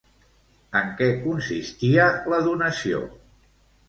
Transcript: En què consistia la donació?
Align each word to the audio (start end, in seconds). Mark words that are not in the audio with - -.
En 0.77 0.87
què 1.01 1.09
consistia 1.25 2.07
la 2.35 2.39
donació? 2.47 3.03